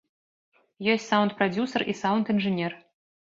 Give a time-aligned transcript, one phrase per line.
[0.93, 2.71] Ёсць саўнд-прадзюсар і саўнд-інжынер.